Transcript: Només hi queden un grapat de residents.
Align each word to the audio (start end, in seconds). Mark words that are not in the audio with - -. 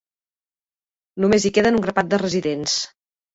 Només 1.25 1.45
hi 1.45 1.51
queden 1.59 1.77
un 1.81 1.85
grapat 1.87 2.11
de 2.15 2.21
residents. 2.23 2.81